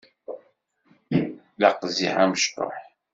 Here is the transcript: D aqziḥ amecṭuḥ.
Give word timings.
D 1.59 1.61
aqziḥ 1.69 2.15
amecṭuḥ. 2.23 2.75